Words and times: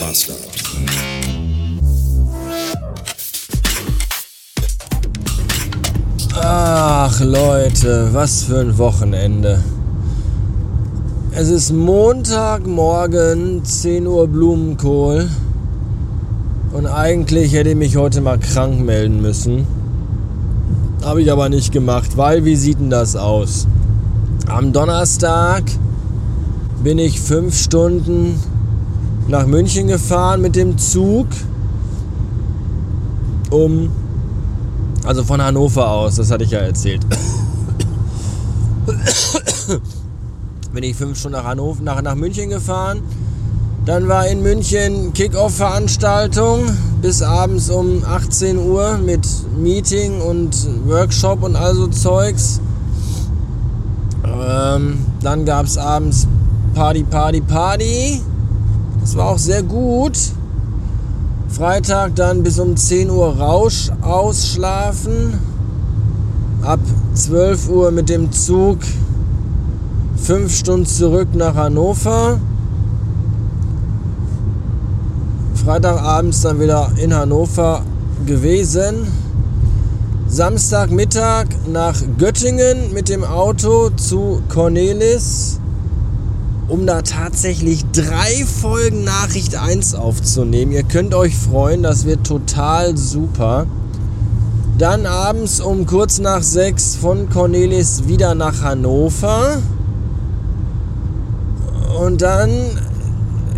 Bastard. 0.00 0.38
Ach 6.40 7.20
Leute, 7.20 8.08
was 8.12 8.44
für 8.44 8.60
ein 8.60 8.78
Wochenende. 8.78 9.62
Es 11.32 11.48
ist 11.48 11.72
Montagmorgen, 11.72 13.64
10 13.64 14.06
Uhr 14.06 14.28
Blumenkohl. 14.28 15.28
Und 16.72 16.86
eigentlich 16.86 17.52
hätte 17.52 17.70
ich 17.70 17.76
mich 17.76 17.96
heute 17.96 18.20
mal 18.20 18.38
krank 18.38 18.80
melden 18.80 19.20
müssen. 19.20 19.66
Habe 21.02 21.22
ich 21.22 21.32
aber 21.32 21.48
nicht 21.48 21.72
gemacht, 21.72 22.16
weil 22.16 22.44
wie 22.44 22.56
sieht 22.56 22.80
denn 22.80 22.90
das 22.90 23.16
aus? 23.16 23.66
Am 24.46 24.72
Donnerstag 24.72 25.64
bin 26.82 26.98
ich 26.98 27.20
fünf 27.20 27.56
Stunden 27.56 28.40
nach 29.28 29.46
München 29.46 29.86
gefahren 29.86 30.42
mit 30.42 30.56
dem 30.56 30.76
Zug. 30.78 31.26
Um, 33.50 33.90
also 35.04 35.22
von 35.24 35.40
Hannover 35.40 35.90
aus, 35.90 36.16
das 36.16 36.30
hatte 36.30 36.44
ich 36.44 36.50
ja 36.50 36.58
erzählt. 36.58 37.06
bin 40.72 40.82
ich 40.82 40.96
fünf 40.96 41.18
Stunden 41.18 41.38
nach 41.38 41.44
Hannover, 41.44 41.82
nach, 41.82 42.02
nach 42.02 42.14
München 42.14 42.50
gefahren. 42.50 43.00
Dann 43.86 44.06
war 44.08 44.26
in 44.26 44.42
München 44.42 45.14
Kick-Off-Veranstaltung 45.14 46.70
bis 47.00 47.22
abends 47.22 47.70
um 47.70 48.04
18 48.04 48.58
Uhr 48.58 48.98
mit 48.98 49.26
Meeting 49.56 50.20
und 50.20 50.54
Workshop 50.86 51.42
und 51.42 51.56
all 51.56 51.74
so 51.74 51.86
Zeugs. 51.86 52.60
Ähm, 54.24 54.98
dann 55.22 55.46
gab 55.46 55.64
es 55.64 55.78
abends 55.78 56.26
Party, 56.74 57.02
Party, 57.02 57.40
Party. 57.40 58.20
Das 59.08 59.16
war 59.16 59.28
auch 59.30 59.38
sehr 59.38 59.62
gut. 59.62 60.18
Freitag 61.48 62.14
dann 62.16 62.42
bis 62.42 62.58
um 62.58 62.76
10 62.76 63.08
Uhr 63.08 63.38
Rausch 63.38 63.90
ausschlafen. 64.02 65.38
Ab 66.60 66.80
12 67.14 67.70
Uhr 67.70 67.90
mit 67.90 68.10
dem 68.10 68.30
Zug 68.32 68.80
5 70.16 70.54
Stunden 70.54 70.84
zurück 70.84 71.28
nach 71.32 71.54
Hannover. 71.54 72.38
Freitagabends 75.54 76.42
dann 76.42 76.60
wieder 76.60 76.92
in 77.02 77.14
Hannover 77.14 77.80
gewesen. 78.26 79.06
Samstagmittag 80.28 81.46
nach 81.66 81.96
Göttingen 82.18 82.92
mit 82.92 83.08
dem 83.08 83.24
Auto 83.24 83.88
zu 83.88 84.42
Cornelis, 84.50 85.60
um 86.68 86.86
da 86.86 87.02
tatsächlich 87.02 87.84
drei 87.92 88.44
Folgen 88.44 89.02
Nachricht 89.02 89.56
1 89.56 89.94
aufzunehmen. 89.94 90.72
Ihr 90.72 90.82
könnt 90.82 91.14
euch 91.14 91.34
freuen, 91.34 91.82
das 91.82 92.04
wird 92.04 92.26
total 92.26 92.96
super. 92.96 93.66
Dann 94.76 95.06
abends 95.06 95.60
um 95.60 95.86
kurz 95.86 96.18
nach 96.18 96.42
sechs 96.42 96.94
von 96.94 97.30
Cornelis 97.30 98.06
wieder 98.06 98.34
nach 98.34 98.62
Hannover. 98.62 99.58
Und 102.00 102.20
dann 102.22 102.50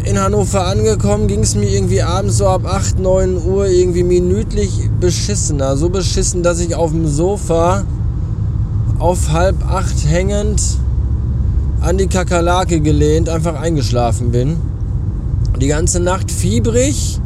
in 0.04 0.18
Hannover 0.18 0.66
angekommen, 0.66 1.26
ging 1.26 1.40
es 1.40 1.54
mir 1.56 1.68
irgendwie 1.68 2.02
abends 2.02 2.38
so 2.38 2.46
ab 2.46 2.64
8, 2.64 3.00
9 3.00 3.44
Uhr 3.44 3.66
irgendwie 3.66 4.04
minütlich 4.04 4.88
beschissener. 5.00 5.76
So 5.76 5.90
beschissen, 5.90 6.42
dass 6.42 6.60
ich 6.60 6.74
auf 6.76 6.92
dem 6.92 7.06
Sofa 7.06 7.84
auf 8.98 9.32
halb 9.32 9.56
acht 9.68 10.06
hängend 10.06 10.62
an 11.80 11.96
die 11.96 12.06
Kakerlake 12.06 12.80
gelehnt 12.80 13.28
einfach 13.28 13.58
eingeschlafen 13.58 14.30
bin. 14.30 14.56
Die 15.60 15.68
ganze 15.68 16.00
Nacht 16.00 16.30
fiebrig 16.30 17.20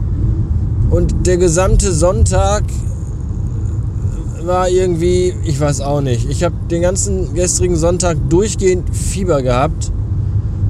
und 0.91 1.27
der 1.27 1.39
gesamte 1.39 1.93
Sonntag 1.93 2.63
war 4.45 4.69
irgendwie, 4.69 5.35
ich 5.45 5.59
weiß 5.59 5.81
auch 5.81 6.01
nicht. 6.01 6.29
Ich 6.29 6.45
habe 6.45 6.55
den 6.71 6.83
ganzen 6.83 7.35
gestrigen 7.35 7.77
Sonntag 7.77 8.17
durchgehend 8.29 8.95
Fieber 8.95 9.43
gehabt 9.43 9.91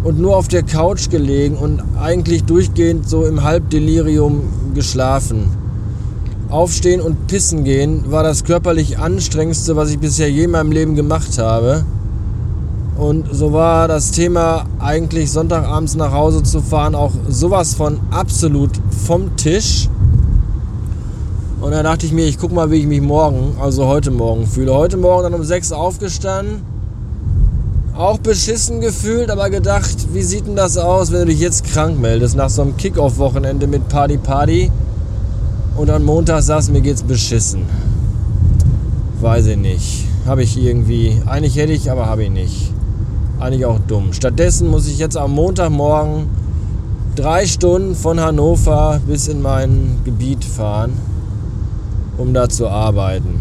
und 0.04 0.18
nur 0.18 0.36
auf 0.36 0.48
der 0.48 0.62
Couch 0.62 1.10
gelegen 1.10 1.56
und 1.56 1.82
eigentlich 2.00 2.44
durchgehend 2.44 3.08
so 3.08 3.24
im 3.26 3.42
Halbdelirium 3.42 4.42
geschlafen. 4.74 5.48
Aufstehen 6.48 7.00
und 7.00 7.26
pissen 7.26 7.64
gehen 7.64 8.10
war 8.10 8.22
das 8.22 8.44
körperlich 8.44 8.98
anstrengendste, 8.98 9.76
was 9.76 9.90
ich 9.90 9.98
bisher 9.98 10.30
je 10.30 10.44
in 10.44 10.50
meinem 10.52 10.72
Leben 10.72 10.94
gemacht 10.94 11.38
habe. 11.38 11.84
Und 12.96 13.26
so 13.34 13.52
war 13.52 13.88
das 13.88 14.12
Thema 14.12 14.66
eigentlich 14.78 15.30
Sonntagabends 15.32 15.96
nach 15.96 16.12
Hause 16.12 16.42
zu 16.42 16.60
fahren 16.60 16.94
auch 16.94 17.12
sowas 17.28 17.74
von 17.74 17.98
absolut 18.10 18.70
vom 19.06 19.36
Tisch. 19.36 19.88
Und 21.60 21.72
da 21.72 21.82
dachte 21.82 22.06
ich 22.06 22.12
mir, 22.12 22.26
ich 22.26 22.38
guck 22.38 22.52
mal, 22.52 22.70
wie 22.70 22.76
ich 22.76 22.86
mich 22.86 23.00
morgen, 23.00 23.56
also 23.60 23.86
heute 23.86 24.10
Morgen 24.10 24.46
fühle. 24.46 24.74
Heute 24.74 24.96
Morgen 24.96 25.24
dann 25.24 25.34
um 25.34 25.44
6 25.44 25.72
aufgestanden 25.72 26.74
auch 27.96 28.18
beschissen 28.18 28.80
gefühlt, 28.80 29.30
aber 29.30 29.50
gedacht, 29.50 30.12
wie 30.12 30.22
sieht 30.22 30.46
denn 30.46 30.56
das 30.56 30.76
aus, 30.76 31.12
wenn 31.12 31.20
du 31.20 31.26
dich 31.26 31.40
jetzt 31.40 31.64
krank 31.64 32.00
meldest 32.00 32.36
nach 32.36 32.50
so 32.50 32.62
einem 32.62 32.76
Kickoff-Wochenende 32.76 33.66
mit 33.66 33.88
Party 33.88 34.18
Party 34.18 34.70
und 35.76 35.90
am 35.90 36.04
Montag 36.04 36.42
sagst, 36.42 36.72
mir 36.72 36.80
geht's 36.80 37.02
beschissen. 37.02 37.62
Weiß 39.20 39.46
ich 39.46 39.56
nicht. 39.56 40.06
Habe 40.26 40.42
ich 40.42 40.56
irgendwie. 40.56 41.20
Eigentlich 41.26 41.56
hätte 41.56 41.72
ich, 41.72 41.90
aber 41.90 42.06
habe 42.06 42.24
ich 42.24 42.30
nicht. 42.30 42.72
Eigentlich 43.40 43.66
auch 43.66 43.78
dumm. 43.86 44.12
Stattdessen 44.12 44.68
muss 44.68 44.86
ich 44.86 44.98
jetzt 44.98 45.16
am 45.16 45.32
Montagmorgen 45.32 46.26
drei 47.16 47.46
Stunden 47.46 47.94
von 47.94 48.20
Hannover 48.20 49.00
bis 49.06 49.28
in 49.28 49.42
mein 49.42 49.98
Gebiet 50.04 50.44
fahren, 50.44 50.92
um 52.16 52.34
da 52.34 52.48
zu 52.48 52.68
arbeiten. 52.68 53.40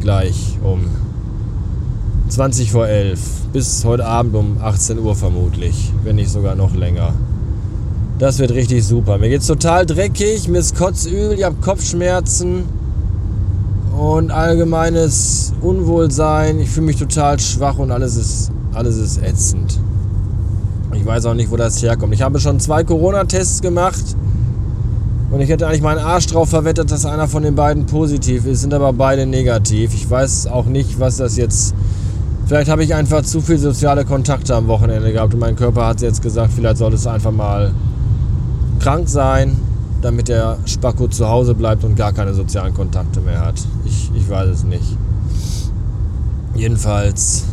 Gleich 0.00 0.58
um 0.62 0.84
20 2.28 2.72
vor 2.72 2.86
11 2.86 3.20
bis 3.52 3.84
heute 3.84 4.04
Abend 4.04 4.34
um 4.34 4.56
18 4.60 4.98
Uhr 4.98 5.14
vermutlich, 5.14 5.92
wenn 6.04 6.16
nicht 6.16 6.30
sogar 6.30 6.54
noch 6.54 6.74
länger. 6.74 7.14
Das 8.18 8.38
wird 8.38 8.50
richtig 8.52 8.84
super. 8.84 9.18
Mir 9.18 9.28
geht's 9.28 9.46
total 9.46 9.86
dreckig, 9.86 10.48
mir 10.48 10.58
ist 10.58 10.76
kotzübel, 10.76 11.34
ich 11.34 11.44
habe 11.44 11.56
Kopfschmerzen 11.60 12.64
und 13.96 14.30
allgemeines 14.30 15.52
Unwohlsein. 15.60 16.60
Ich 16.60 16.70
fühle 16.70 16.86
mich 16.86 16.96
total 16.96 17.38
schwach 17.38 17.78
und 17.78 17.90
alles 17.90 18.16
ist, 18.16 18.50
alles 18.76 18.96
ist 18.96 19.22
ätzend. 19.22 19.80
Ich 20.92 21.04
weiß 21.04 21.26
auch 21.26 21.34
nicht, 21.34 21.50
wo 21.50 21.56
das 21.56 21.82
herkommt. 21.82 22.14
Ich 22.14 22.22
habe 22.22 22.38
schon 22.38 22.60
zwei 22.60 22.84
Corona-Tests 22.84 23.62
gemacht 23.62 24.04
und 25.30 25.40
ich 25.40 25.48
hätte 25.48 25.66
eigentlich 25.66 25.82
meinen 25.82 25.98
Arsch 25.98 26.26
drauf 26.26 26.50
verwettet, 26.50 26.90
dass 26.90 27.04
einer 27.04 27.28
von 27.28 27.42
den 27.42 27.54
beiden 27.54 27.86
positiv 27.86 28.46
ist, 28.46 28.60
sind 28.60 28.74
aber 28.74 28.92
beide 28.92 29.26
negativ. 29.26 29.94
Ich 29.94 30.08
weiß 30.08 30.46
auch 30.46 30.66
nicht, 30.66 31.00
was 31.00 31.16
das 31.16 31.36
jetzt 31.36 31.74
Vielleicht 32.46 32.70
habe 32.70 32.84
ich 32.84 32.94
einfach 32.94 33.22
zu 33.22 33.40
viele 33.40 33.58
soziale 33.58 34.04
Kontakte 34.04 34.54
am 34.54 34.68
Wochenende 34.68 35.12
gehabt 35.12 35.34
und 35.34 35.40
mein 35.40 35.56
Körper 35.56 35.84
hat 35.84 36.00
jetzt 36.00 36.22
gesagt, 36.22 36.52
vielleicht 36.54 36.76
soll 36.76 36.94
es 36.94 37.04
einfach 37.04 37.32
mal 37.32 37.72
krank 38.78 39.08
sein, 39.08 39.56
damit 40.00 40.28
der 40.28 40.58
Spacko 40.64 41.08
zu 41.08 41.28
Hause 41.28 41.56
bleibt 41.56 41.82
und 41.82 41.96
gar 41.96 42.12
keine 42.12 42.34
sozialen 42.34 42.72
Kontakte 42.72 43.20
mehr 43.20 43.44
hat. 43.44 43.56
Ich, 43.84 44.12
ich 44.14 44.30
weiß 44.30 44.48
es 44.48 44.62
nicht. 44.62 44.96
Jedenfalls. 46.54 47.46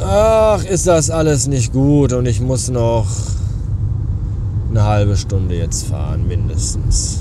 Ach, 0.00 0.64
ist 0.64 0.86
das 0.86 1.10
alles 1.10 1.46
nicht 1.46 1.72
gut 1.72 2.12
und 2.12 2.26
ich 2.26 2.40
muss 2.40 2.68
noch 2.68 3.06
eine 4.70 4.82
halbe 4.82 5.16
Stunde 5.16 5.56
jetzt 5.56 5.86
fahren, 5.86 6.26
mindestens 6.26 7.20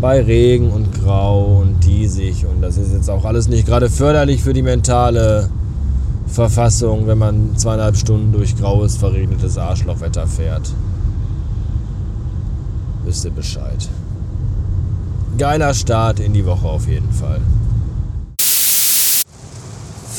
bei 0.00 0.20
Regen 0.20 0.70
und 0.70 0.92
Grau 0.94 1.60
und 1.60 1.84
diesig. 1.84 2.46
Und 2.46 2.62
das 2.62 2.78
ist 2.78 2.92
jetzt 2.92 3.10
auch 3.10 3.24
alles 3.24 3.48
nicht 3.48 3.66
gerade 3.66 3.90
förderlich 3.90 4.42
für 4.42 4.54
die 4.54 4.62
mentale 4.62 5.48
Verfassung, 6.26 7.06
wenn 7.06 7.18
man 7.18 7.56
zweieinhalb 7.56 7.96
Stunden 7.96 8.32
durch 8.32 8.56
graues, 8.56 8.96
verregnetes 8.96 9.58
Arschlochwetter 9.58 10.26
fährt. 10.26 10.72
Wisst 13.04 13.24
ihr 13.26 13.32
Bescheid. 13.32 13.88
Geiler 15.36 15.74
Start 15.74 16.20
in 16.20 16.32
die 16.32 16.46
Woche 16.46 16.66
auf 16.66 16.88
jeden 16.88 17.12
Fall. 17.12 17.40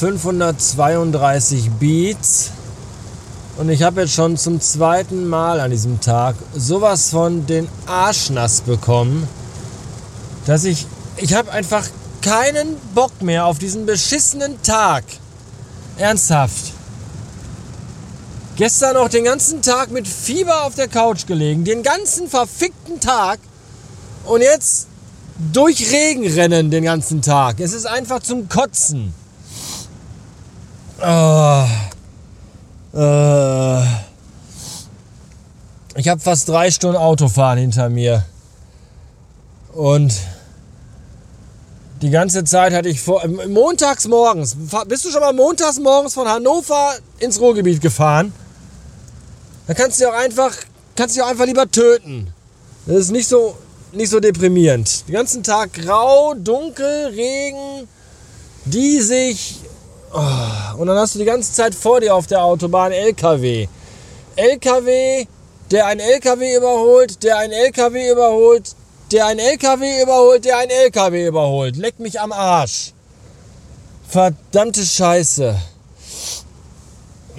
532 0.04 1.72
Beats. 1.80 2.52
Und 3.58 3.70
ich 3.70 3.84
habe 3.84 4.02
jetzt 4.02 4.14
schon 4.14 4.36
zum 4.36 4.60
zweiten 4.60 5.30
Mal 5.30 5.62
an 5.62 5.72
diesem 5.72 6.02
Tag 6.02 6.36
sowas 6.54 7.12
von 7.12 7.46
den 7.46 7.70
Arschnass 7.86 8.60
bekommen 8.60 9.26
dass 10.46 10.66
ich, 10.66 10.88
ich 11.16 11.34
habe 11.34 11.54
einfach 11.54 11.88
keinen 12.22 12.76
Bock 12.94 13.22
mehr 13.22 13.46
auf 13.46 13.60
diesen 13.60 13.86
beschissenen 13.86 14.62
Tag. 14.62 15.06
Ernsthaft. 15.98 16.74
Gestern 18.58 18.96
noch 18.96 19.08
den 19.08 19.24
ganzen 19.24 19.62
Tag 19.62 19.90
mit 19.92 20.06
Fieber 20.06 20.66
auf 20.66 20.76
der 20.76 20.90
Couch 20.90 21.28
gelegen, 21.28 21.64
den 21.64 21.82
ganzen 21.82 22.28
verfickten 22.28 23.00
Tag. 23.00 23.40
Und 24.26 24.42
jetzt 24.42 24.88
durch 25.54 25.94
Regen 25.94 26.28
rennen 26.28 26.72
den 26.72 26.84
ganzen 26.84 27.22
Tag. 27.22 27.62
Es 27.62 27.72
ist 27.72 27.86
einfach 27.86 28.22
zum 28.22 28.50
Kotzen. 28.50 29.14
Oh. 31.02 31.66
Ich 35.96 36.08
habe 36.08 36.20
fast 36.20 36.50
drei 36.50 36.72
Stunden 36.72 36.98
Autofahren 36.98 37.60
hinter 37.60 37.90
mir. 37.90 38.26
Und 39.74 40.14
die 42.02 42.10
ganze 42.10 42.44
Zeit 42.44 42.74
hatte 42.74 42.90
ich 42.90 43.02
vor. 43.02 43.26
Montags 43.48 44.08
morgens. 44.08 44.56
Bist 44.88 45.06
du 45.06 45.10
schon 45.12 45.22
mal 45.22 45.34
montags 45.34 45.80
morgens 45.80 46.14
von 46.14 46.28
Hannover 46.28 46.96
ins 47.20 47.40
Ruhrgebiet 47.40 47.82
gefahren? 47.82 48.34
Dann 49.68 49.76
kannst 49.76 50.02
du 50.02 50.10
auch 50.10 50.14
einfach, 50.14 50.52
kannst 50.96 51.16
dich 51.16 51.24
auch 51.24 51.30
einfach 51.30 51.46
lieber 51.46 51.70
töten. 51.72 52.34
Das 52.86 52.98
ist 52.98 53.12
nicht 53.12 53.28
so, 53.28 53.58
nicht 53.94 54.10
so 54.10 54.20
deprimierend. 54.20 55.08
Den 55.08 55.14
ganzen 55.14 55.42
Tag 55.42 55.74
grau, 55.74 56.34
dunkel, 56.34 57.08
Regen, 57.08 57.88
diesig. 58.66 59.56
Oh, 59.62 59.83
und 60.14 60.88
dann 60.88 60.98
hast 60.98 61.16
du 61.16 61.20
die 61.20 61.26
ganze 61.26 61.52
Zeit 61.54 61.74
vor 61.74 62.00
dir 62.00 62.14
auf 62.14 62.28
der 62.28 62.44
Autobahn 62.44 62.92
LKW. 62.92 63.68
LKW, 64.36 65.26
der 65.72 65.88
ein 65.88 66.00
LKW 66.00 66.56
überholt, 66.56 67.24
der 67.24 67.38
ein 67.38 67.52
LKW 67.52 68.12
überholt, 68.12 68.76
der 69.12 69.26
ein 69.26 69.40
LKW 69.40 70.04
überholt, 70.04 70.46
der 70.46 70.58
ein 70.60 70.70
LKW 70.70 71.28
überholt. 71.28 71.78
Leck 71.78 72.00
mich 72.00 72.20
am 72.20 72.32
Arsch. 72.32 72.94
Verdammte 74.08 74.86
Scheiße. 74.86 75.56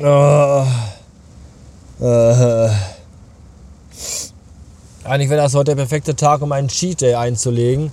Oh. 0.02 0.64
Eigentlich 5.04 5.30
wäre 5.30 5.42
das 5.42 5.54
heute 5.54 5.76
der 5.76 5.76
perfekte 5.76 6.16
Tag, 6.16 6.42
um 6.42 6.50
einen 6.50 6.68
Cheat 6.68 7.02
Day 7.02 7.14
einzulegen 7.14 7.92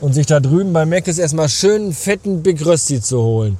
und 0.00 0.14
sich 0.14 0.26
da 0.26 0.40
drüben 0.40 0.72
bei 0.72 0.84
Mc's 0.84 1.18
erstmal 1.18 1.48
schön 1.48 1.92
fetten 1.92 2.42
Big 2.42 2.64
Rösti 2.66 3.00
zu 3.00 3.22
holen. 3.22 3.58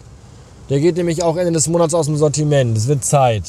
Der 0.69 0.81
geht 0.81 0.97
nämlich 0.97 1.23
auch 1.23 1.37
Ende 1.37 1.53
des 1.53 1.69
Monats 1.69 1.95
aus 1.95 2.07
dem 2.07 2.17
Sortiment. 2.17 2.77
Es 2.77 2.89
wird 2.89 3.05
Zeit. 3.05 3.45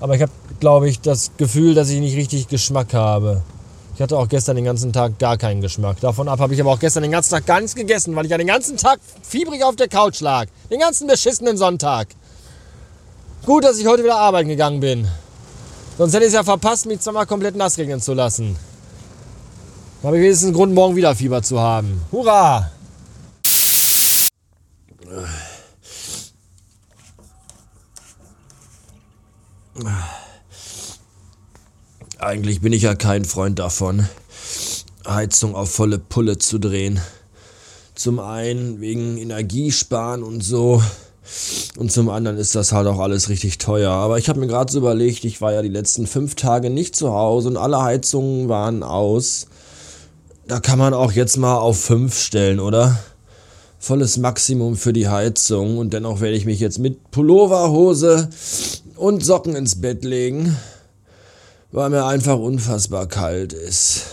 Aber 0.00 0.14
ich 0.14 0.22
habe, 0.22 0.32
glaube 0.60 0.88
ich, 0.88 1.00
das 1.00 1.32
Gefühl, 1.36 1.74
dass 1.74 1.90
ich 1.90 2.00
nicht 2.00 2.16
richtig 2.16 2.48
Geschmack 2.48 2.94
habe. 2.94 3.42
Ich 3.94 4.00
hatte 4.00 4.16
auch 4.16 4.28
gestern 4.28 4.56
den 4.56 4.64
ganzen 4.64 4.92
Tag 4.92 5.18
gar 5.18 5.36
keinen 5.36 5.60
Geschmack. 5.60 6.00
Davon 6.00 6.26
ab 6.28 6.40
habe 6.40 6.54
ich 6.54 6.60
aber 6.60 6.72
auch 6.72 6.78
gestern 6.80 7.02
den 7.02 7.12
ganzen 7.12 7.32
Tag 7.32 7.44
gar 7.44 7.60
nichts 7.60 7.74
gegessen, 7.74 8.16
weil 8.16 8.24
ich 8.24 8.30
ja 8.30 8.38
den 8.38 8.46
ganzen 8.46 8.78
Tag 8.78 8.98
fiebrig 9.22 9.62
auf 9.62 9.76
der 9.76 9.88
Couch 9.88 10.20
lag. 10.20 10.46
Den 10.70 10.80
ganzen 10.80 11.06
beschissenen 11.06 11.58
Sonntag. 11.58 12.08
Gut, 13.44 13.64
dass 13.64 13.78
ich 13.78 13.86
heute 13.86 14.02
wieder 14.02 14.16
arbeiten 14.16 14.48
gegangen 14.48 14.80
bin. 14.80 15.06
Sonst 15.98 16.14
hätte 16.14 16.24
ich 16.24 16.28
es 16.28 16.34
ja 16.34 16.42
verpasst, 16.42 16.86
mich 16.86 17.00
zweimal 17.00 17.26
komplett 17.26 17.54
nass 17.54 17.76
regnen 17.76 18.00
zu 18.00 18.14
lassen. 18.14 18.56
Da 20.00 20.08
habe 20.08 20.16
ich 20.16 20.22
wenigstens 20.24 20.46
einen 20.46 20.56
Grund, 20.56 20.74
morgen 20.74 20.96
wieder 20.96 21.14
Fieber 21.14 21.42
zu 21.42 21.60
haben. 21.60 22.00
Hurra! 22.10 22.70
Eigentlich 32.18 32.60
bin 32.60 32.72
ich 32.72 32.82
ja 32.82 32.94
kein 32.94 33.24
Freund 33.24 33.58
davon, 33.58 34.08
Heizung 35.06 35.54
auf 35.54 35.70
volle 35.72 35.98
Pulle 35.98 36.38
zu 36.38 36.58
drehen. 36.58 37.00
Zum 37.94 38.20
einen 38.20 38.80
wegen 38.80 39.18
Energiesparen 39.18 40.22
und 40.22 40.42
so. 40.42 40.82
Und 41.76 41.90
zum 41.90 42.08
anderen 42.08 42.36
ist 42.36 42.54
das 42.54 42.72
halt 42.72 42.86
auch 42.86 42.98
alles 42.98 43.28
richtig 43.28 43.58
teuer. 43.58 43.90
Aber 43.90 44.18
ich 44.18 44.28
habe 44.28 44.40
mir 44.40 44.46
gerade 44.46 44.72
so 44.72 44.78
überlegt, 44.78 45.24
ich 45.24 45.40
war 45.40 45.52
ja 45.52 45.62
die 45.62 45.68
letzten 45.68 46.06
fünf 46.06 46.34
Tage 46.34 46.70
nicht 46.70 46.94
zu 46.94 47.12
Hause 47.12 47.48
und 47.48 47.56
alle 47.56 47.82
Heizungen 47.82 48.48
waren 48.48 48.82
aus. 48.82 49.46
Da 50.46 50.60
kann 50.60 50.78
man 50.78 50.94
auch 50.94 51.12
jetzt 51.12 51.36
mal 51.36 51.56
auf 51.56 51.80
fünf 51.80 52.18
stellen, 52.18 52.60
oder? 52.60 52.98
Volles 53.82 54.16
Maximum 54.16 54.76
für 54.76 54.92
die 54.92 55.08
Heizung. 55.08 55.78
Und 55.78 55.92
dennoch 55.92 56.20
werde 56.20 56.36
ich 56.36 56.46
mich 56.46 56.60
jetzt 56.60 56.78
mit 56.78 57.10
Pullover, 57.10 57.70
Hose 57.70 58.30
und 58.96 59.24
Socken 59.24 59.56
ins 59.56 59.80
Bett 59.80 60.04
legen 60.04 60.56
weil 61.72 61.88
mir 61.88 62.04
einfach 62.04 62.38
unfassbar 62.38 63.06
kalt 63.06 63.52
ist. 63.54 64.04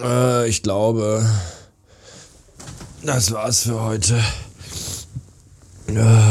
Äh, 0.00 0.48
ich 0.48 0.62
glaube, 0.62 1.28
das 3.02 3.32
war's 3.32 3.64
für 3.64 3.82
heute. 3.82 4.22
Äh, 5.88 6.24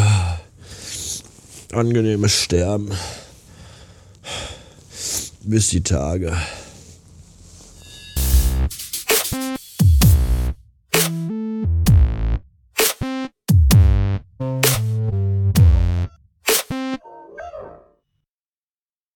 angenehmes 1.73 2.31
Sterben. 2.31 2.91
Bis 5.41 5.69
die 5.69 5.83
Tage. 5.83 6.35